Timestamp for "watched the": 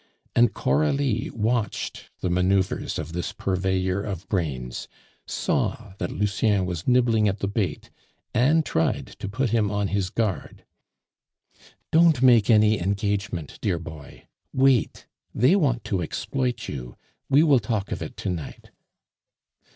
1.31-2.29